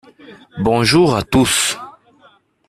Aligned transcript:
Bonjour 0.57 1.15
à 1.15 1.21
tous. 1.21 1.77